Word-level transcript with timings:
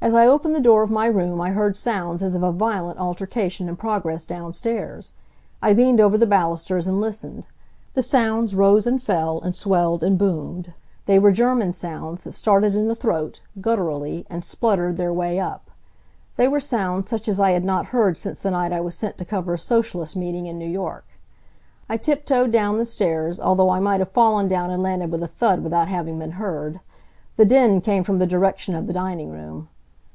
As 0.00 0.14
I 0.14 0.28
opened 0.28 0.54
the 0.54 0.60
door 0.60 0.84
of 0.84 0.92
my 0.92 1.06
room 1.06 1.40
I 1.40 1.50
heard 1.50 1.76
sounds 1.76 2.22
as 2.22 2.36
of 2.36 2.42
a 2.44 2.52
violent 2.52 3.00
altercation 3.00 3.68
in 3.68 3.74
progress 3.74 4.24
downstairs. 4.24 5.12
I 5.60 5.72
leaned 5.72 5.98
over 6.00 6.16
the 6.16 6.24
balusters 6.26 6.86
and 6.86 7.00
listened. 7.00 7.48
The 7.94 8.02
sounds 8.04 8.54
rose 8.54 8.86
and 8.86 9.02
fell 9.02 9.40
and 9.40 9.56
swelled 9.56 10.04
and 10.04 10.16
boomed. 10.16 10.72
They 11.06 11.18
were 11.18 11.32
German 11.32 11.72
sounds 11.72 12.22
that 12.22 12.30
started 12.30 12.76
in 12.76 12.86
the 12.86 12.94
throat, 12.94 13.40
gutturally, 13.60 14.24
and 14.30 14.44
spluttered 14.44 14.96
their 14.96 15.12
way 15.12 15.40
up. 15.40 15.68
They 16.36 16.46
were 16.46 16.60
sounds 16.60 17.08
such 17.08 17.26
as 17.26 17.40
I 17.40 17.50
had 17.50 17.64
not 17.64 17.86
heard 17.86 18.16
since 18.16 18.38
the 18.38 18.52
night 18.52 18.72
I 18.72 18.80
was 18.80 18.94
sent 18.94 19.18
to 19.18 19.24
cover 19.24 19.54
a 19.54 19.58
Socialist 19.58 20.14
meeting 20.14 20.46
in 20.46 20.60
New 20.60 20.70
York. 20.70 21.06
I 21.88 21.96
tip 21.96 22.24
toed 22.24 22.52
down 22.52 22.78
the 22.78 22.86
stairs, 22.86 23.40
although 23.40 23.70
I 23.70 23.80
might 23.80 23.98
have 23.98 24.10
fallen 24.12 24.46
down 24.46 24.70
and 24.70 24.80
landed 24.80 25.10
with 25.10 25.24
a 25.24 25.28
thud 25.28 25.64
without 25.64 25.88
having 25.88 26.20
been 26.20 26.32
heard. 26.38 26.78
The 27.36 27.44
din 27.44 27.80
came 27.80 28.04
from 28.04 28.20
the 28.20 28.28
direction 28.28 28.76
of 28.76 28.86
the 28.86 28.92
dining 28.92 29.32
room. 29.32 29.66